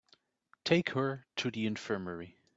Take 0.63 0.89
her 0.93 1.27
to 1.35 1.51
the 1.51 1.67
infirmary. 1.67 2.35